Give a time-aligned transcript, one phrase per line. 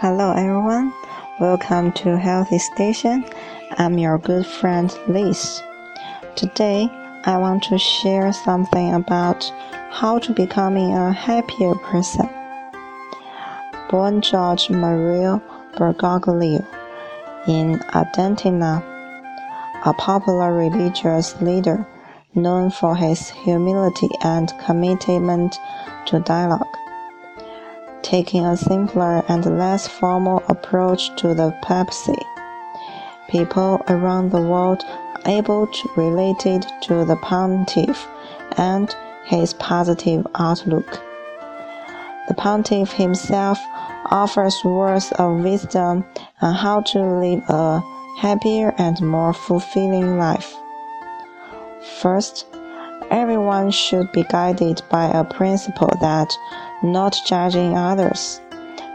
[0.00, 0.92] Hello everyone,
[1.40, 3.24] welcome to Healthy Station.
[3.78, 5.62] I'm your good friend Liz.
[6.34, 6.86] Today,
[7.24, 9.50] I want to share something about
[9.88, 12.28] how to becoming a happier person.
[13.88, 15.42] Born George Mario
[15.78, 16.62] Bergoglio
[17.48, 18.84] in Argentina,
[19.86, 21.86] a popular religious leader
[22.34, 25.56] known for his humility and commitment
[26.04, 26.66] to dialogue
[28.06, 32.22] taking a simpler and less formal approach to the papacy.
[33.28, 38.06] People around the world are able to relate it to the pontiff
[38.56, 41.02] and his positive outlook.
[42.28, 43.58] The pontiff himself
[44.12, 46.04] offers words of wisdom
[46.40, 47.82] on how to live a
[48.18, 50.54] happier and more fulfilling life.
[52.00, 52.46] First,
[53.10, 56.32] everyone should be guided by a principle that
[56.82, 58.40] not judging others,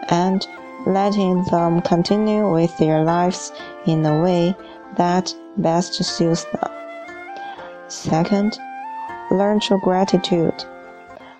[0.09, 0.47] and
[0.85, 3.51] letting them continue with their lives
[3.85, 4.55] in a way
[4.97, 6.71] that best suits them.
[7.87, 8.57] Second,
[9.31, 10.65] learn to gratitude.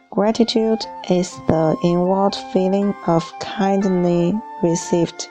[0.09, 5.29] Gratitude is the inward feeling of kindly received.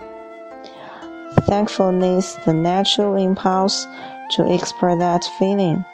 [1.42, 3.86] Thankfulness, the natural impulse
[4.30, 5.84] to express that feeling.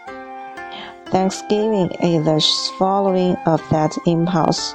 [1.10, 4.74] Thanksgiving is the following of that impulse.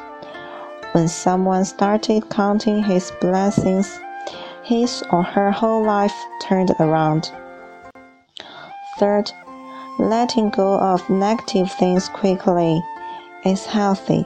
[0.94, 4.00] When someone started counting his blessings,
[4.64, 7.32] his or her whole life turned around.
[8.98, 9.32] Third,
[10.00, 12.82] letting go of negative things quickly
[13.44, 14.26] is healthy.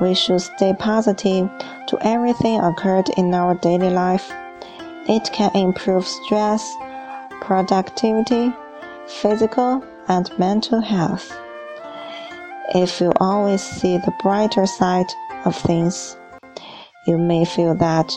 [0.00, 1.50] We should stay positive
[1.88, 4.32] to everything occurred in our daily life.
[5.08, 6.74] It can improve stress,
[7.42, 8.52] productivity,
[9.06, 11.32] physical, and mental health.
[12.74, 15.06] If you always see the brighter side
[15.44, 16.16] of things,
[17.06, 18.12] you may feel that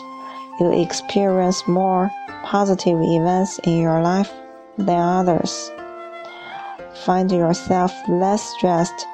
[0.60, 2.10] you experience more
[2.42, 4.32] positive events in your life
[4.78, 5.70] than others.
[7.04, 9.06] Find yourself less stressed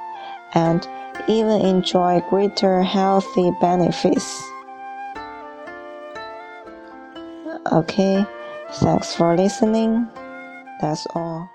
[0.55, 0.87] and
[1.29, 4.43] even enjoy greater healthy benefits.
[7.73, 8.25] Okay,
[8.75, 10.09] thanks for listening.
[10.81, 11.54] That's all.